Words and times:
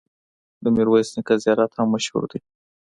د 0.63 0.65
میرویس 0.75 1.09
نیکه 1.15 1.35
زیارت 1.43 1.71
هم 1.77 1.87
مشهور 1.95 2.23
دی. 2.31 2.39